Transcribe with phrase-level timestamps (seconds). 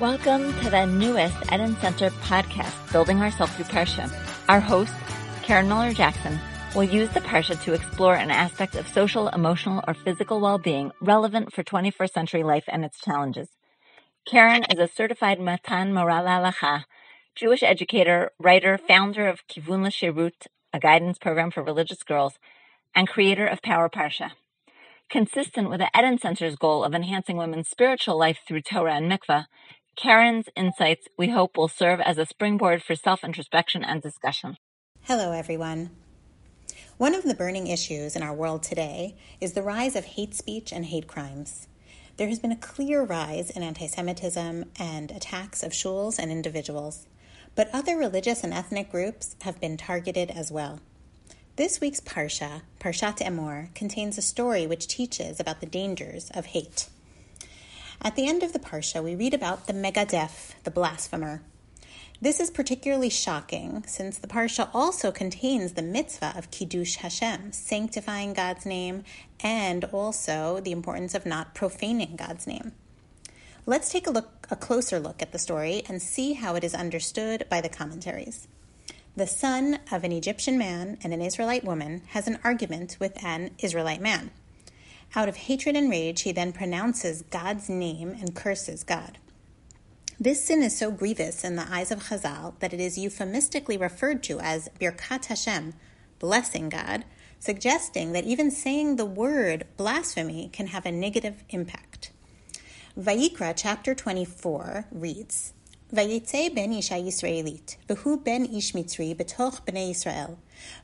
[0.00, 4.08] Welcome to the newest Eden Center podcast, Building Ourselves Through Parsha.
[4.48, 4.94] Our host,
[5.42, 6.38] Karen Miller Jackson,
[6.76, 11.52] will use the Parsha to explore an aspect of social, emotional, or physical well-being relevant
[11.52, 13.48] for 21st century life and its challenges.
[14.24, 16.52] Karen is a certified Matan Moral
[17.34, 22.34] Jewish educator, writer, founder of Kivun Shirut, a guidance program for religious girls,
[22.94, 24.30] and creator of Power Parsha.
[25.10, 29.46] Consistent with the Eden Center's goal of enhancing women's spiritual life through Torah and mikvah,
[29.98, 34.56] Karen's insights, we hope, will serve as a springboard for self introspection and discussion.
[35.02, 35.90] Hello, everyone.
[36.98, 40.72] One of the burning issues in our world today is the rise of hate speech
[40.72, 41.66] and hate crimes.
[42.16, 47.08] There has been a clear rise in anti Semitism and attacks of shuls and individuals,
[47.56, 50.78] but other religious and ethnic groups have been targeted as well.
[51.56, 56.88] This week's Parsha, Parshat Emor, contains a story which teaches about the dangers of hate.
[58.00, 61.42] At the end of the Parsha, we read about the Megadef, the blasphemer.
[62.20, 68.34] This is particularly shocking since the Parsha also contains the mitzvah of Kiddush Hashem, sanctifying
[68.34, 69.02] God's name,
[69.40, 72.72] and also the importance of not profaning God's name.
[73.66, 76.74] Let's take a look, a closer look at the story and see how it is
[76.74, 78.46] understood by the commentaries.
[79.16, 83.50] The son of an Egyptian man and an Israelite woman has an argument with an
[83.58, 84.30] Israelite man.
[85.15, 89.19] Out of hatred and rage, he then pronounces God's name and curses God.
[90.19, 94.23] This sin is so grievous in the eyes of Chazal that it is euphemistically referred
[94.23, 95.73] to as Birkat Hashem,
[96.19, 97.05] blessing God,
[97.39, 102.11] suggesting that even saying the word blasphemy can have a negative impact.
[102.97, 105.53] Vayikra chapter 24 reads,
[105.93, 110.33] ויצא בן אישה ישראלית, והוא בן איש מצרי בתוך בני ישראל,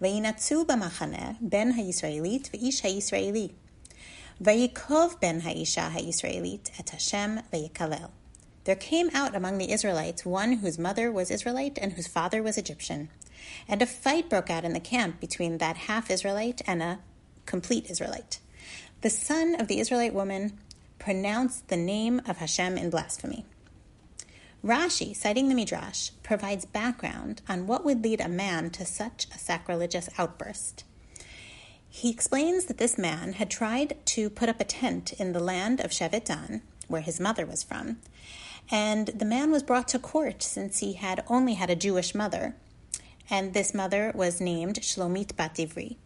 [0.00, 3.48] וינצו במחנה בן הישראלית ואיש הישראלי.
[4.41, 8.09] Vayikov ben Haisha HaYisraelit et Hashem vayikalel.
[8.63, 12.57] There came out among the Israelites one whose mother was Israelite and whose father was
[12.57, 13.09] Egyptian.
[13.67, 16.99] And a fight broke out in the camp between that half Israelite and a
[17.45, 18.39] complete Israelite.
[19.01, 20.57] The son of the Israelite woman
[20.97, 23.45] pronounced the name of Hashem in blasphemy.
[24.65, 29.37] Rashi, citing the Midrash, provides background on what would lead a man to such a
[29.37, 30.83] sacrilegious outburst.
[31.93, 35.81] He explains that this man had tried to put up a tent in the land
[35.81, 37.97] of Shevet Dan, where his mother was from,
[38.71, 42.55] and the man was brought to court since he had only had a Jewish mother,
[43.29, 45.97] and this mother was named Shlomit Bat Ivri.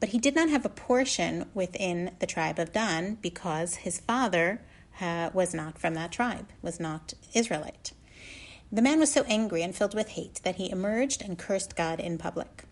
[0.00, 4.60] But he did not have a portion within the tribe of Dan because his father
[5.00, 7.92] uh, was not from that tribe, was not Israelite.
[8.72, 12.00] The man was so angry and filled with hate that he emerged and cursed God
[12.00, 12.64] in public.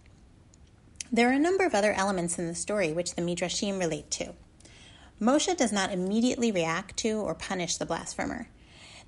[1.10, 4.34] There are a number of other elements in the story which the Midrashim relate to.
[5.20, 8.48] Moshe does not immediately react to or punish the blasphemer.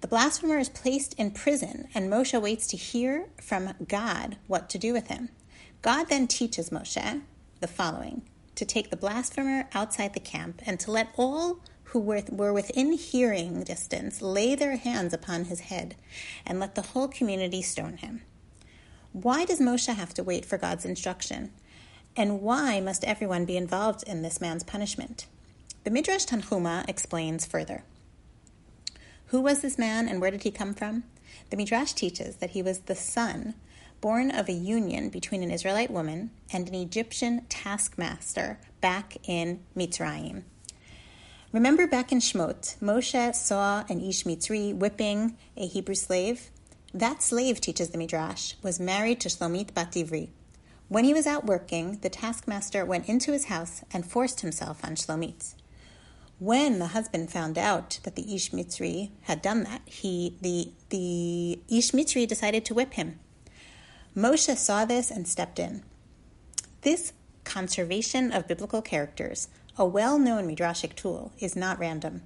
[0.00, 4.78] The blasphemer is placed in prison, and Moshe waits to hear from God what to
[4.78, 5.28] do with him.
[5.82, 7.22] God then teaches Moshe
[7.60, 8.22] the following
[8.54, 13.62] to take the blasphemer outside the camp and to let all who were, within hearing
[13.64, 15.96] distance lay their hands upon his head
[16.46, 18.22] and let the whole community stone him.
[19.12, 21.52] Why does Moshe have to wait for God's instruction?
[22.16, 25.26] And why must everyone be involved in this man's punishment?
[25.84, 27.84] The Midrash Tanhuma explains further.
[29.26, 31.04] Who was this man and where did he come from?
[31.50, 33.54] The Midrash teaches that he was the son
[34.00, 40.42] born of a union between an Israelite woman and an Egyptian taskmaster back in Mitzrayim.
[41.52, 46.50] Remember back in Shmot, Moshe saw an Ish Mitzri whipping a Hebrew slave?
[46.94, 50.28] That slave, teaches the Midrash, was married to Shlomit Bat Ivri,
[50.90, 54.96] when he was out working, the taskmaster went into his house and forced himself on
[54.96, 55.54] Shlomitz.
[56.40, 61.60] When the husband found out that the Ish Mitzri had done that, he the the
[61.68, 63.20] Ish Mitzri decided to whip him.
[64.16, 65.84] Moshe saw this and stepped in.
[66.80, 67.12] This
[67.44, 69.46] conservation of biblical characters,
[69.76, 72.22] a well-known midrashic tool, is not random.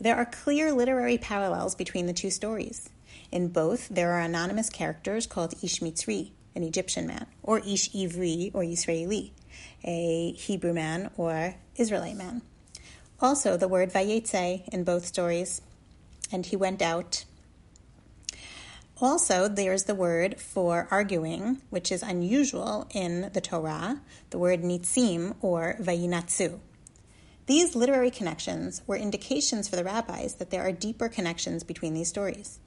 [0.00, 2.88] There are clear literary parallels between the two stories.
[3.32, 8.50] In both, there are anonymous characters called Ish Mitzri, an Egyptian man, or Ish Ivri
[8.54, 9.32] or Israeli,
[9.84, 12.42] a Hebrew man or Israelite man.
[13.20, 15.60] Also, the word vayetze in both stories,
[16.32, 17.24] and he went out.
[19.00, 24.00] Also, there's the word for arguing, which is unusual in the Torah,
[24.30, 26.60] the word nitzim or vayinatsu.
[27.46, 32.08] These literary connections were indications for the rabbis that there are deeper connections between these
[32.08, 32.60] stories.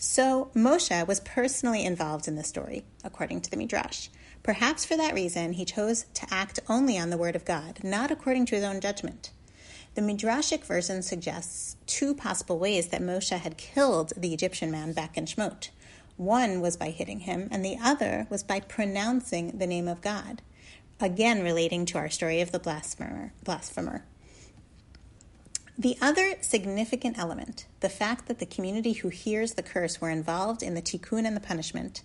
[0.00, 4.08] So Moshe was personally involved in the story, according to the Midrash.
[4.44, 8.12] Perhaps for that reason, he chose to act only on the word of God, not
[8.12, 9.32] according to his own judgment.
[9.96, 15.18] The Midrashic version suggests two possible ways that Moshe had killed the Egyptian man back
[15.18, 15.70] in Shemot.
[16.16, 20.42] One was by hitting him, and the other was by pronouncing the name of God,
[21.00, 23.32] again relating to our story of the blasphemer.
[23.42, 24.04] blasphemer.
[25.80, 30.60] The other significant element, the fact that the community who hears the curse were involved
[30.60, 32.02] in the tikkun and the punishment,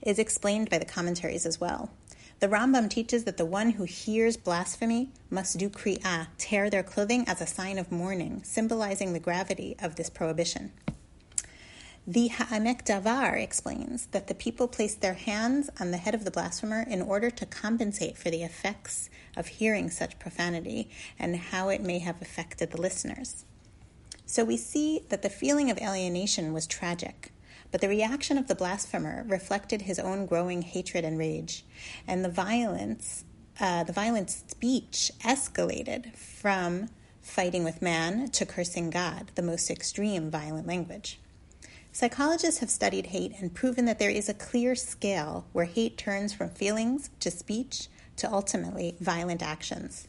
[0.00, 1.90] is explained by the commentaries as well.
[2.38, 7.26] The Rambam teaches that the one who hears blasphemy must do kri'ah, tear their clothing
[7.26, 10.70] as a sign of mourning, symbolizing the gravity of this prohibition.
[12.08, 16.30] The Ha'amek Davar explains that the people placed their hands on the head of the
[16.30, 20.88] blasphemer in order to compensate for the effects of hearing such profanity
[21.18, 23.44] and how it may have affected the listeners.
[24.24, 27.32] So we see that the feeling of alienation was tragic,
[27.72, 31.64] but the reaction of the blasphemer reflected his own growing hatred and rage,
[32.06, 33.24] and the violence,
[33.58, 36.88] uh, the violent speech escalated from
[37.20, 41.18] fighting with man to cursing God, the most extreme violent language.
[41.96, 46.34] Psychologists have studied hate and proven that there is a clear scale where hate turns
[46.34, 50.06] from feelings to speech to ultimately violent actions.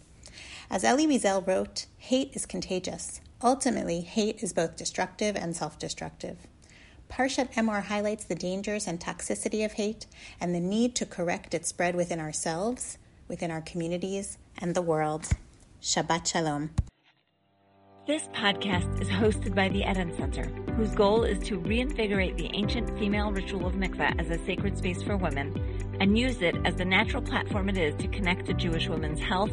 [0.69, 3.21] As Elie Wiesel wrote, hate is contagious.
[3.41, 6.35] Ultimately, hate is both destructive and self destructive.
[7.09, 10.07] Parshat Emor highlights the dangers and toxicity of hate
[10.41, 12.97] and the need to correct its spread within ourselves,
[13.29, 15.29] within our communities, and the world.
[15.81, 16.71] Shabbat Shalom.
[18.07, 20.45] This podcast is hosted by the Eden Center,
[20.77, 25.03] whose goal is to reinvigorate the ancient female ritual of mikveh as a sacred space
[25.03, 25.53] for women
[25.99, 29.51] and use it as the natural platform it is to connect to Jewish women's health,